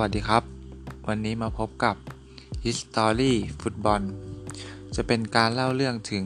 [0.00, 0.44] วัสดีครับ
[1.08, 1.96] วันนี้มาพบกับ
[2.64, 4.00] History ฟุตบอล
[4.94, 6.24] จะเป็นการเล่าเรื่องถึง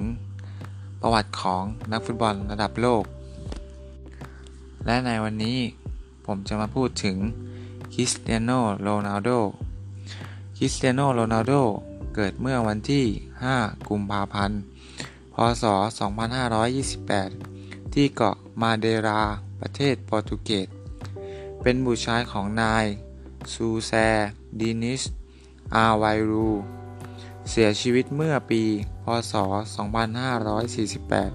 [1.00, 1.62] ประวัติของ
[1.92, 3.04] นักฟุตบอลระดับโลก
[4.86, 5.58] และในวันนี้
[6.26, 7.16] ผมจะมาพูดถึง
[7.94, 8.50] คริสเตียโน
[8.82, 9.30] โรนัลโด
[10.56, 11.52] คริสเตียโนโรนัลโด
[12.14, 13.04] เกิดเมื่อวันที่
[13.46, 14.60] 5 กุมภาพันธ์
[15.34, 15.64] พศ
[16.58, 19.22] 2528 ที่เกาะมาเดรา
[19.60, 20.68] ประเทศโปรตุเกส
[21.62, 22.86] เป็นบุตรชายของนาย
[23.54, 23.92] ซูแซ
[24.60, 25.02] ดินิส
[25.74, 26.50] อาไวรู
[27.50, 28.62] เสียชีวิตเมื่อปี
[29.04, 29.34] พศ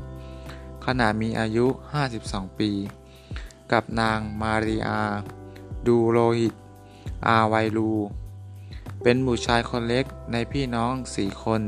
[0.02, 1.66] 2548 ขณะมีอายุ
[2.08, 2.72] 52 ปี
[3.72, 5.02] กับนางมาริอา
[5.88, 6.54] ดูโรหิต
[7.28, 7.92] อาไวรู
[9.02, 11.62] เป็นบุตรชายคนเล็กในพี่น้องสี่คน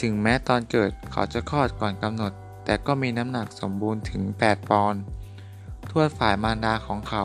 [0.00, 2.32] ถึงแม้ตอนเกิดเขาจะคลอดก่อนกำหนด
[2.64, 5.02] แต่ก็มีน้ำหนักสมบูรณ์ถึง 8 ปอนด์
[5.90, 7.24] ทวดฝ่ายมารดาของเขา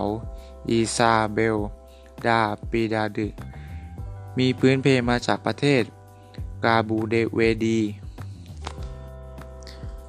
[0.69, 1.57] อีซาเบล
[2.27, 3.27] ดาปีดาดึ
[4.37, 5.83] มีพื้นเพมาจากประเทศ
[6.65, 7.79] กาบูเดเวดี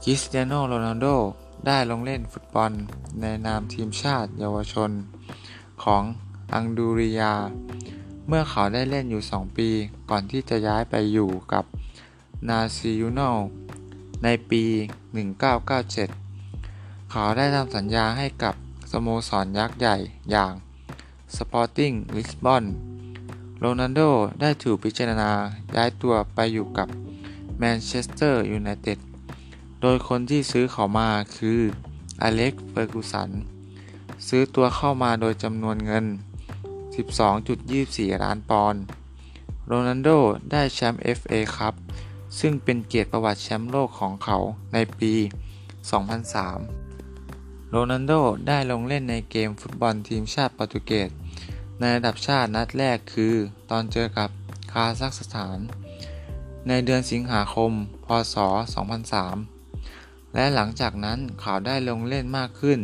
[0.03, 1.07] คริสเตียโนโรนัลโด
[1.67, 2.73] ได้ลงเล่นฟุตบอล
[3.21, 4.91] ในนามทีมชาติเยาวชน
[5.83, 6.03] ของ
[6.53, 7.35] อังดูริยา
[8.27, 9.69] เมื่อเขาได้เล่นอยู่ 2 ปี
[10.11, 11.65] ก่อนที่จะย้ายไปอยู่กับ
[12.49, 13.21] นาซิยูโน
[14.25, 14.65] ในปี
[15.49, 18.55] 1997 เขาได้ทำสัญญาให้กับ
[18.91, 19.97] สโมสรยักษ์ใหญ่
[20.31, 20.53] อย่าง
[21.37, 22.65] สปอร์ติ้งลิสบอน
[23.59, 24.01] โรนัลโด
[24.41, 25.31] ได้ถูกพิจารณา
[25.77, 26.89] ย้ายตัวไปอยู่กับ
[27.59, 28.99] แมนเชสเตอร์ยูไนเต็ด
[29.81, 31.61] โดยคนที่ซื้อเขามาคือ
[32.23, 33.31] อเล็กเฟอร์กูสัน
[34.29, 36.07] ซื้อตัวเข้ามาโดยจำนวนเงิน
[37.15, 38.83] 12.24 ล้านปอนด์
[39.67, 40.09] โรนัลโด
[40.51, 41.75] ได้แชมป์ FA ครับ
[42.39, 44.37] ซึ่งเป็นเกียรติประวัติแชมป์โลกของเขา
[44.73, 45.13] ในปี
[46.39, 48.13] 2003 โรนัลโด
[48.49, 51.11] ได้ลงเล่นในเกมฟุตบอลทีมชาติโปรตุเกส
[51.81, 53.35] ในระดับชาตินัดแรกคือ
[53.71, 54.31] ตอนเจอกับ
[54.73, 55.59] คาซัคสถาน
[56.69, 57.73] ในเดือนสิงหาคม
[58.07, 58.37] พศ
[59.55, 62.79] 2003 และหลังจากนั้นเขาได้ลงเล่นมากขึ้น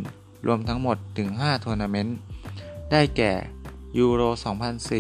[0.47, 2.17] รวมทั้งหมดถึง 5 ทัวร์นาเมนต์
[2.93, 3.33] ได้แก่
[3.99, 4.23] ยูโร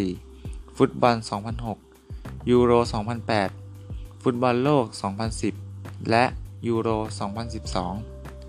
[0.00, 1.16] 2004 ฟุตบอล
[1.82, 2.72] 2006 ยูโร
[3.48, 4.84] 2008 ฟุตบอลโลก
[5.46, 6.24] 2010 และ
[6.68, 6.88] ยูโร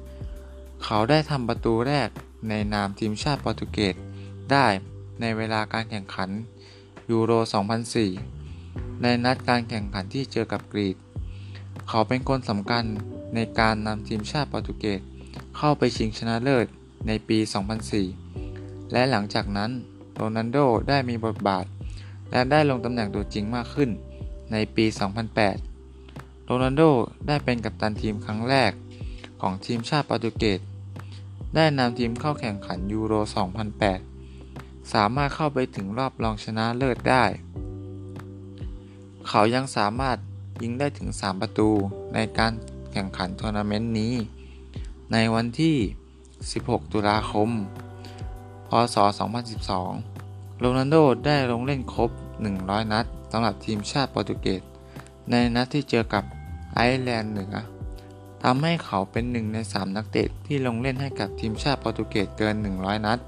[0.01, 2.09] 2012 เขาได้ทำประตูแรก
[2.49, 3.95] ในนามทีมชาติโปรตุเกส
[4.51, 4.67] ได้
[5.21, 6.29] ในเวลาการแข่งขัน
[7.11, 7.31] ยูโร
[8.17, 10.95] 2004 ในนัดการแข่งขันที่เจอกับกรีก
[11.89, 12.83] เขาเป็นคนสำคัญ
[13.35, 15.01] ในการนำทีมชาติโปรตุเกส
[15.57, 16.65] เข้าไปชิงชนะเลิศ
[17.07, 17.37] ในปี
[18.15, 19.71] 2004 และหลังจากนั้น
[20.13, 20.57] โรนัลโด
[20.89, 21.65] ได้มีบทบาท
[22.31, 23.89] และได้ลงตำแหน่งตัวจริงมากขึ้น
[24.51, 24.85] ในปี
[25.65, 26.81] 2008 โรนัลโด
[27.27, 28.71] ได้เป็นกัปตันทีมครั้งแรก
[29.41, 30.59] ของทีมชาติโปรตุเกส
[31.55, 33.13] ได้นำทีมเข้าแข่งขันยูโร
[33.67, 34.16] 2008
[34.93, 37.23] สามารถเข้าไปถึงรอบรองชนะเลิศได้
[39.27, 40.17] เขายังสามารถ
[40.61, 41.69] ยิงได้ถึง 3 ประตู
[42.13, 42.51] ในการ
[42.91, 44.13] แข่งขันทัวร์นาเมนต์นี้
[45.11, 45.75] ในวันที่
[46.33, 47.49] 16 ตุลาคม
[48.67, 48.97] พศ
[49.77, 52.09] 2012 โรนัลโดได้ลงเล่นครบ
[52.51, 54.61] 100 นัดสำหรับทีมชาติโปรตุเกส
[55.29, 56.23] ในนัดที่เจอกับ
[56.73, 57.55] ไอร์แลนด์เหนือ
[58.43, 63.19] ทำให้เขาเป็นหนึ่งใน 3 นักเตะที่ลงเล่นให้กับทีมชาติโปรตุเกสเกิน 100 นัด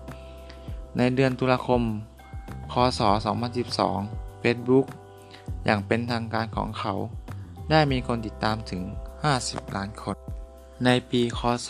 [1.02, 1.82] ในเดือนตุลาคม
[2.72, 3.02] คศ
[3.72, 4.86] 2012 Facebook
[5.66, 6.94] อย่างเป็นทางการของเขา
[7.70, 8.84] ได้มีคนติดตามถึง
[9.30, 10.16] 50 ล้านคน
[10.86, 11.70] ในปี คศ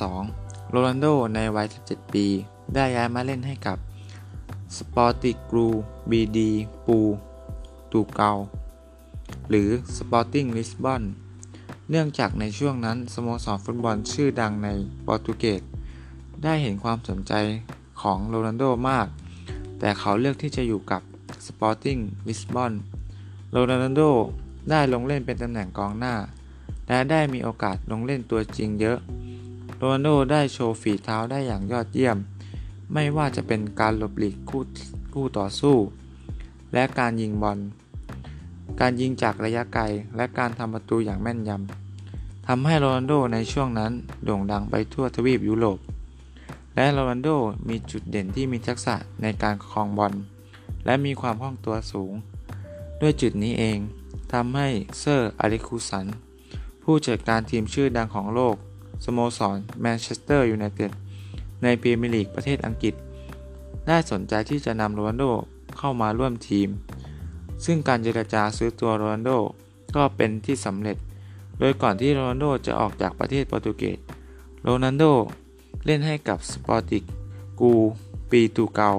[0.00, 2.26] 2002 โรนัลโดในวัย 17 ปี
[2.74, 3.78] ได้ย้ายมาเล่นให้กับ
[4.76, 5.66] สปอร์ติงกลู
[6.10, 6.50] บีดี
[6.86, 6.98] ปูร์
[7.92, 8.32] ตูกาล
[9.48, 11.02] หรือสปอร์ติ้งลิสบอน
[11.90, 14.68] เนื่องจากในช่วงนั้น สโมสรฟุตบอลชื่อดังใน
[15.02, 15.62] โปรตุเกส
[16.42, 17.34] ได้เห็นความสนใจ
[18.00, 19.06] ของโรนัลโดมาก
[19.78, 21.02] แต่เขาเลือกที่จะอยู่กับ
[21.46, 22.72] Sporting Lisbon
[23.50, 24.02] โรนัลโด
[24.70, 26.14] ได้ลงเล่นเป็นตำแหน่งกองหน้า
[26.88, 28.98] และได้มีโอกาสลงเล่นตัวจริงเยอะ
[29.76, 32.16] โรนัลโดได้โชว์ฝีเท้าได้อย่างยอดเยี่ยม
[32.92, 34.62] ไม่ว่าจะเป็นการหลบหลีกคู่
[35.14, 35.76] คู่ต่อสู้
[36.72, 37.58] และการยิงบอล
[38.80, 39.82] การยิงจากระยะไกล
[40.16, 43.92] และการทำประตูอย่างแม่นยำทำให้โรนัลโดในช่วงนั้น
[44.24, 45.78] โด่งดังไปทั่วทวีปยุโรป
[46.74, 47.28] และโรนัลโด
[47.68, 50.12] มีจุดเด่นที่มีทักษะในการครองบอล
[50.84, 52.12] และมีความคล่องตัวสูง
[53.00, 53.78] ด้วยจุดนี้เอง
[54.32, 54.68] ทำให้
[54.98, 56.06] เซอร์อาริคูสัน
[56.82, 58.56] ผู้จัดการทีมชื่อดังของโลก
[59.04, 60.90] สโมสรแมนเชสเตอร์ยูไนเต็ด
[61.62, 62.94] ในพรีเมียร์ลีกประเทศอังกฤษ
[63.86, 65.24] ได้สนใจที่จะนำโรนัลโด
[65.78, 66.68] เข้ามาร่วมทีม
[67.64, 69.30] ซึ่งการเจรจาซื้อตัวโรนัลโด
[69.96, 70.96] ก็เป็นที่สำเร็จ
[71.58, 73.98] โดยก่อนที่โรนัลโดจะออกจากประเทศโปรตุเกส
[74.62, 75.04] โรนัลโด
[75.86, 77.04] เล่นให้กับสปอร์ติก
[77.60, 77.72] กู
[78.30, 78.90] ปีตูเกา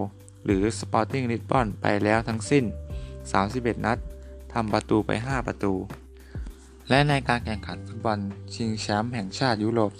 [0.45, 2.63] หรือ Sporting Lisbon ไปแล้วทั้งสิ้น
[3.25, 3.97] 31 นัด
[4.53, 5.73] ทำประตูไป 5 ประตู
[6.89, 8.19] และในการแข่งขันฟุตบอล
[8.53, 9.91] ชิงแชมป์แห่งชาติยุโรป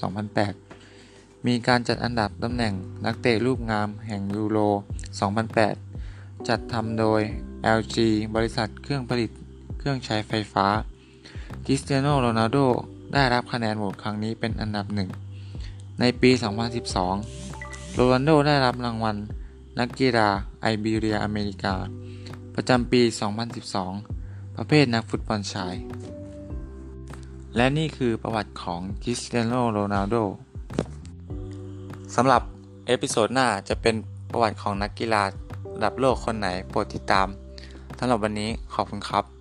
[0.70, 2.74] 2008 มีการจัดอันดับตำแหน่ง
[3.06, 4.60] นักเตะรูปงามแห่งยูโร
[5.54, 7.22] 2008 จัดทำโดย
[7.78, 7.96] LG
[8.36, 9.32] บริษัทเครื่องผลิต
[9.78, 10.68] เครื่องใช้ไฟฟ้า
[11.66, 12.58] คริสเตียโนโรนัลโด
[13.14, 15.10] ได้รับคะแนนโหวตครั้งนี้เป็นอันดับหนึ่ง
[16.00, 16.32] ในปี
[17.14, 19.16] 2012 โรนัลโดได้รับรางวัล
[19.80, 20.30] นักกีฬา
[20.62, 21.76] ไอเบีเรียอเมริกา
[22.56, 23.02] ประจำปี
[23.80, 25.76] 2012 ประเภทนักฟุตบอลชาย
[27.56, 30.16] และนี่คือประวัติของคริสเตียโนโรนัลโด
[32.16, 32.42] สำหรับ
[32.88, 33.96] เอพิโซดหน้าจะเป็น
[34.30, 35.24] ประวัติของนักกีฬา
[35.76, 37.28] ระดับโลกคนไหนโปรดติดตาม
[37.98, 39.41] สำหรับวันนี้ขอบคุณครับ